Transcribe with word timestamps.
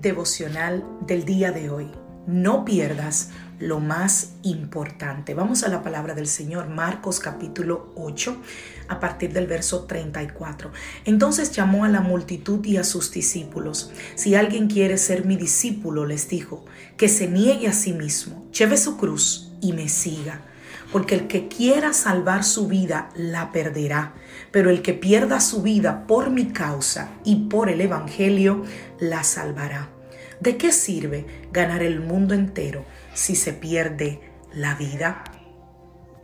Devocional 0.00 0.84
del 1.00 1.24
día 1.24 1.50
de 1.50 1.70
hoy. 1.70 1.90
No 2.28 2.64
pierdas 2.64 3.30
lo 3.58 3.80
más 3.80 4.34
importante. 4.42 5.34
Vamos 5.34 5.64
a 5.64 5.68
la 5.68 5.82
palabra 5.82 6.14
del 6.14 6.28
Señor, 6.28 6.68
Marcos 6.68 7.18
capítulo 7.18 7.92
8, 7.96 8.36
a 8.86 9.00
partir 9.00 9.32
del 9.32 9.48
verso 9.48 9.86
34. 9.86 10.70
Entonces 11.04 11.50
llamó 11.50 11.84
a 11.84 11.88
la 11.88 12.00
multitud 12.00 12.64
y 12.64 12.76
a 12.76 12.84
sus 12.84 13.10
discípulos. 13.10 13.90
Si 14.14 14.36
alguien 14.36 14.68
quiere 14.68 14.98
ser 14.98 15.24
mi 15.24 15.36
discípulo, 15.36 16.06
les 16.06 16.28
dijo, 16.28 16.64
que 16.96 17.08
se 17.08 17.26
niegue 17.26 17.66
a 17.66 17.72
sí 17.72 17.92
mismo, 17.92 18.48
lleve 18.52 18.76
su 18.76 18.98
cruz 18.98 19.52
y 19.60 19.72
me 19.72 19.88
siga. 19.88 20.42
Porque 20.92 21.16
el 21.16 21.26
que 21.26 21.48
quiera 21.48 21.92
salvar 21.92 22.44
su 22.44 22.66
vida 22.66 23.10
la 23.14 23.52
perderá, 23.52 24.14
pero 24.52 24.70
el 24.70 24.80
que 24.80 24.94
pierda 24.94 25.40
su 25.40 25.62
vida 25.62 26.06
por 26.06 26.30
mi 26.30 26.46
causa 26.46 27.10
y 27.24 27.48
por 27.48 27.68
el 27.68 27.80
Evangelio 27.82 28.64
la 28.98 29.22
salvará. 29.22 29.97
¿De 30.40 30.56
qué 30.56 30.72
sirve 30.72 31.26
ganar 31.52 31.82
el 31.82 32.00
mundo 32.00 32.34
entero 32.34 32.84
si 33.14 33.34
se 33.34 33.52
pierde 33.52 34.20
la 34.52 34.74
vida? 34.74 35.24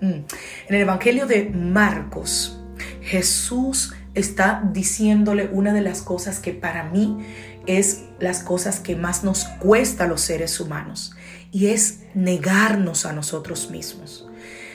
Mm. 0.00 0.06
En 0.06 0.26
el 0.68 0.80
Evangelio 0.80 1.26
de 1.26 1.50
Marcos, 1.50 2.60
Jesús 3.02 3.94
está 4.14 4.62
diciéndole 4.72 5.48
una 5.52 5.72
de 5.72 5.80
las 5.80 6.02
cosas 6.02 6.38
que 6.38 6.52
para 6.52 6.84
mí 6.84 7.18
es 7.66 8.04
las 8.20 8.42
cosas 8.42 8.80
que 8.80 8.94
más 8.94 9.24
nos 9.24 9.44
cuesta 9.44 10.04
a 10.04 10.06
los 10.06 10.20
seres 10.20 10.60
humanos 10.60 11.14
y 11.50 11.66
es 11.66 12.00
negarnos 12.14 13.06
a 13.06 13.12
nosotros 13.12 13.70
mismos. 13.70 14.28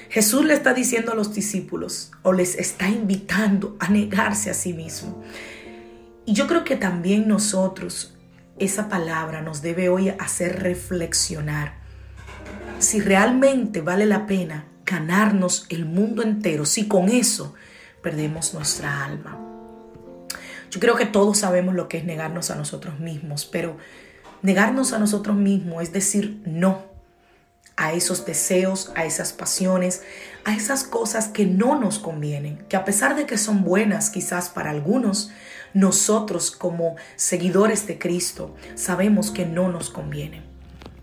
Jesús 0.09 0.43
le 0.43 0.55
está 0.55 0.73
diciendo 0.73 1.11
a 1.11 1.15
los 1.15 1.33
discípulos 1.33 2.11
o 2.23 2.33
les 2.33 2.55
está 2.55 2.89
invitando 2.89 3.77
a 3.79 3.89
negarse 3.89 4.49
a 4.49 4.55
sí 4.55 4.73
mismo. 4.73 5.21
Y 6.25 6.33
yo 6.33 6.47
creo 6.47 6.63
que 6.63 6.75
también 6.75 7.27
nosotros 7.27 8.17
esa 8.59 8.89
palabra 8.89 9.41
nos 9.41 9.61
debe 9.61 9.89
hoy 9.89 10.09
hacer 10.09 10.61
reflexionar 10.61 11.73
si 12.79 13.01
realmente 13.01 13.81
vale 13.81 14.05
la 14.05 14.25
pena 14.25 14.65
ganarnos 14.85 15.65
el 15.69 15.85
mundo 15.85 16.23
entero, 16.23 16.65
si 16.65 16.87
con 16.87 17.09
eso 17.09 17.53
perdemos 18.01 18.53
nuestra 18.53 19.03
alma. 19.03 19.37
Yo 20.71 20.79
creo 20.79 20.95
que 20.95 21.05
todos 21.05 21.39
sabemos 21.39 21.75
lo 21.75 21.87
que 21.87 21.97
es 21.97 22.05
negarnos 22.05 22.51
a 22.51 22.55
nosotros 22.55 22.99
mismos, 22.99 23.45
pero 23.45 23.77
negarnos 24.41 24.93
a 24.93 24.99
nosotros 24.99 25.35
mismos 25.35 25.83
es 25.83 25.91
decir 25.91 26.41
no 26.45 26.88
a 27.79 27.93
esos 27.93 28.25
deseos, 28.25 28.91
a 28.95 29.05
esas 29.05 29.31
pasiones, 29.31 30.03
a 30.43 30.53
esas 30.53 30.83
cosas 30.83 31.29
que 31.29 31.45
no 31.45 31.79
nos 31.79 31.97
convienen, 31.97 32.57
que 32.67 32.75
a 32.75 32.83
pesar 32.83 33.15
de 33.15 33.25
que 33.25 33.37
son 33.37 33.63
buenas 33.63 34.09
quizás 34.09 34.49
para 34.49 34.71
algunos, 34.71 35.31
nosotros 35.73 36.51
como 36.51 36.97
seguidores 37.15 37.87
de 37.87 37.97
Cristo 37.97 38.53
sabemos 38.75 39.31
que 39.31 39.45
no 39.45 39.69
nos 39.69 39.89
conviene. 39.89 40.43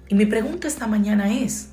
Y 0.08 0.16
mi 0.16 0.26
pregunta 0.26 0.68
esta 0.68 0.86
mañana 0.86 1.32
es, 1.32 1.70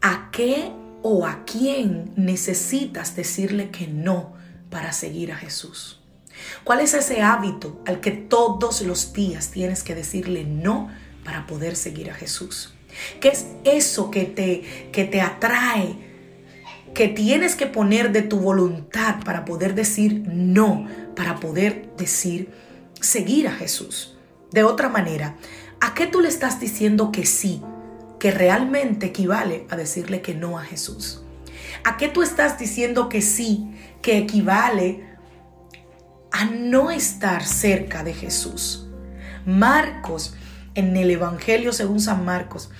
¿a 0.00 0.30
qué 0.30 0.70
o 1.02 1.26
a 1.26 1.44
quién 1.44 2.12
necesitas 2.14 3.16
decirle 3.16 3.70
que 3.70 3.88
no 3.88 4.34
para 4.70 4.92
seguir 4.92 5.32
a 5.32 5.36
Jesús? 5.36 6.00
¿Cuál 6.62 6.80
es 6.80 6.94
ese 6.94 7.20
hábito 7.20 7.82
al 7.84 7.98
que 7.98 8.12
todos 8.12 8.80
los 8.82 9.12
días 9.12 9.50
tienes 9.50 9.82
que 9.82 9.96
decirle 9.96 10.44
no 10.44 10.88
para 11.24 11.48
poder 11.48 11.74
seguir 11.74 12.12
a 12.12 12.14
Jesús? 12.14 12.74
¿Qué 13.20 13.28
es 13.28 13.46
eso 13.64 14.10
que 14.10 14.24
te, 14.24 14.62
que 14.92 15.04
te 15.04 15.20
atrae? 15.20 16.10
que 16.94 17.08
tienes 17.08 17.54
que 17.54 17.66
poner 17.66 18.12
de 18.12 18.22
tu 18.22 18.40
voluntad 18.40 19.22
para 19.24 19.44
poder 19.44 19.74
decir 19.74 20.24
no, 20.26 20.86
para 21.14 21.36
poder 21.36 21.90
decir 21.96 22.50
seguir 23.00 23.48
a 23.48 23.52
Jesús. 23.52 24.16
De 24.50 24.64
otra 24.64 24.88
manera, 24.88 25.36
¿a 25.80 25.94
qué 25.94 26.06
tú 26.06 26.20
le 26.20 26.28
estás 26.28 26.60
diciendo 26.60 27.12
que 27.12 27.26
sí, 27.26 27.62
que 28.18 28.30
realmente 28.30 29.06
equivale 29.06 29.66
a 29.70 29.76
decirle 29.76 30.20
que 30.20 30.34
no 30.34 30.58
a 30.58 30.62
Jesús? 30.62 31.22
¿A 31.84 31.96
qué 31.96 32.08
tú 32.08 32.22
estás 32.22 32.58
diciendo 32.58 33.08
que 33.08 33.22
sí, 33.22 33.70
que 34.02 34.18
equivale 34.18 35.04
a 36.32 36.44
no 36.44 36.90
estar 36.90 37.44
cerca 37.44 38.02
de 38.02 38.14
Jesús? 38.14 38.88
Marcos, 39.46 40.34
en 40.74 40.96
el 40.96 41.10
Evangelio 41.10 41.72
según 41.72 42.00
San 42.00 42.24
Marcos, 42.24 42.70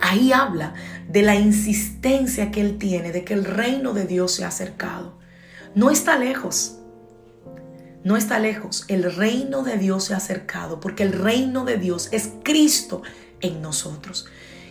ahí 0.00 0.32
habla 0.32 0.74
de 1.08 1.22
la 1.22 1.34
insistencia 1.36 2.50
que 2.50 2.60
él 2.60 2.78
tiene 2.78 3.12
de 3.12 3.24
que 3.24 3.34
el 3.34 3.44
reino 3.44 3.92
de 3.92 4.06
Dios 4.06 4.34
se 4.34 4.44
ha 4.44 4.48
acercado. 4.48 5.18
No 5.74 5.90
está 5.90 6.18
lejos. 6.18 6.78
No 8.04 8.16
está 8.16 8.38
lejos. 8.38 8.84
El 8.88 9.12
reino 9.14 9.62
de 9.62 9.78
Dios 9.78 10.04
se 10.04 10.14
ha 10.14 10.18
acercado 10.18 10.80
porque 10.80 11.02
el 11.02 11.12
reino 11.12 11.64
de 11.64 11.78
Dios 11.78 12.08
es 12.12 12.30
Cristo 12.42 13.02
en 13.40 13.62
nosotros. 13.62 14.26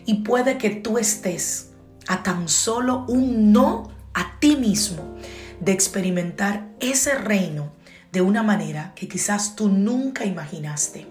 Y 0.05 0.23
puede 0.23 0.57
que 0.57 0.69
tú 0.69 0.97
estés 0.97 1.71
a 2.07 2.23
tan 2.23 2.49
solo 2.49 3.05
un 3.07 3.51
no 3.51 3.91
a 4.13 4.39
ti 4.39 4.55
mismo 4.55 5.15
de 5.59 5.71
experimentar 5.71 6.67
ese 6.79 7.15
reino 7.15 7.71
de 8.11 8.21
una 8.21 8.43
manera 8.43 8.93
que 8.95 9.07
quizás 9.07 9.55
tú 9.55 9.69
nunca 9.69 10.25
imaginaste. 10.25 11.07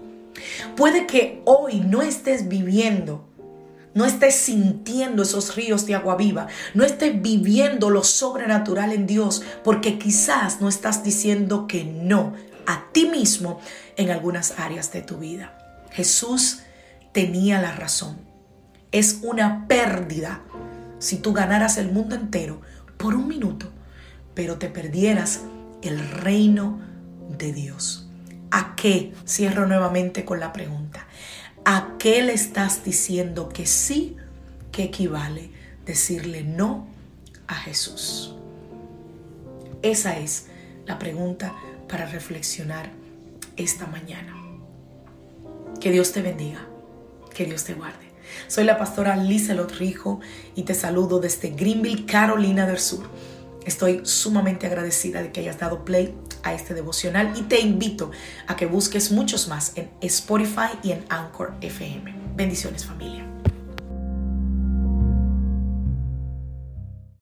Puede 0.77 1.06
que 1.06 1.43
hoy 1.45 1.81
no 1.81 2.03
estés 2.03 2.49
viviendo 2.49 3.31
no 3.93 4.05
estés 4.05 4.37
sintiendo 4.37 5.25
esos 5.25 5.56
ríos 5.56 5.84
de 5.87 5.95
agua 5.97 6.17
viva, 6.17 6.47
no 6.75 6.84
estés 6.84 7.21
viviendo 7.21 7.91
lo 7.91 8.05
sobrenatural 8.05 8.93
en 8.93 9.06
Dios, 9.06 9.43
porque 9.65 9.99
quizás 9.99 10.61
no 10.61 10.69
estás 10.69 11.03
diciendo 11.03 11.67
que 11.67 11.84
no 11.84 12.34
a 12.67 12.84
ti 12.93 13.06
mismo 13.06 13.61
en 13.97 14.11
algunas 14.11 14.59
áreas 14.59 14.93
de 14.93 15.03
tu 15.03 15.19
vida. 15.19 15.59
Jesús 15.91 16.61
tenía 17.12 17.61
la 17.61 17.72
razón. 17.72 18.19
Es 18.93 19.21
una 19.22 19.67
pérdida 19.67 20.43
si 20.99 21.17
tú 21.17 21.33
ganaras 21.33 21.77
el 21.77 21.91
mundo 21.91 22.15
entero 22.15 22.61
por 22.97 23.15
un 23.15 23.27
minuto, 23.27 23.71
pero 24.34 24.59
te 24.59 24.69
perdieras 24.69 25.41
el 25.83 25.99
reino 25.99 26.81
de 27.39 27.53
Dios. 27.53 28.09
¿A 28.50 28.75
qué? 28.77 29.12
Cierro 29.27 29.66
nuevamente 29.66 30.25
con 30.25 30.41
la 30.41 30.53
pregunta. 30.53 31.06
¿A 31.65 31.97
qué 31.99 32.22
le 32.22 32.33
estás 32.33 32.84
diciendo 32.84 33.49
que 33.49 33.66
sí? 33.66 34.16
que 34.72 34.84
equivale 34.84 35.50
decirle 35.84 36.43
no 36.43 36.87
a 37.47 37.55
Jesús? 37.55 38.34
Esa 39.83 40.19
es 40.19 40.47
la 40.87 40.99
pregunta 40.99 41.54
para 41.89 42.07
reflexionar 42.07 42.91
esta 43.57 43.86
mañana. 43.86 44.34
Que 45.80 45.91
Dios 45.91 46.13
te 46.13 46.22
bendiga, 46.22 46.66
que 47.34 47.45
Dios 47.45 47.65
te 47.65 47.75
guarde. 47.75 48.10
Soy 48.47 48.65
la 48.65 48.78
pastora 48.78 49.16
Lizelot 49.16 49.72
Rijo 49.72 50.21
y 50.54 50.63
te 50.63 50.75
saludo 50.75 51.19
desde 51.19 51.51
Greenville, 51.51 52.07
Carolina 52.07 52.66
del 52.66 52.78
Sur. 52.78 53.09
Estoy 53.65 54.03
sumamente 54.04 54.66
agradecida 54.66 55.22
de 55.22 55.33
que 55.33 55.41
hayas 55.41 55.59
dado 55.59 55.84
play 55.84 56.15
a 56.42 56.54
este 56.54 56.75
devocional 56.75 57.33
y 57.37 57.42
te 57.42 57.60
invito 57.60 58.10
a 58.47 58.57
que 58.57 58.66
busques 58.66 59.10
muchos 59.10 59.48
más 59.48 59.72
en 59.77 59.91
Spotify 60.01 60.78
y 60.83 60.92
en 60.92 61.04
Anchor 61.09 61.54
FM. 61.60 62.15
Bendiciones 62.37 62.84
familia. 62.84 63.29